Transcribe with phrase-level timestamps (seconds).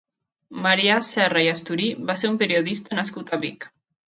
[0.61, 3.71] Marià Serra i Esturí va ser un periodista nascut a Vic.